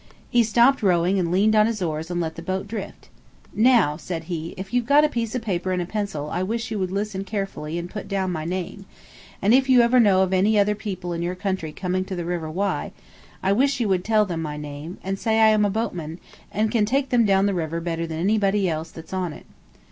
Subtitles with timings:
[0.31, 3.09] He stopped rowing and leaned on his oars and let the boat drift.
[3.53, 6.71] "Now," said he, "if you've got a piece of paper and a pencil I wish
[6.71, 8.85] you would listen careful and put down my name,
[9.43, 12.25] and if you ever know of any other people in your country coming to the
[12.25, 12.93] River Wye,
[13.43, 16.17] I wish you would tell them my name, and say I am a boatman,
[16.51, 19.45] and can take them down the river better than anybody else that's on it.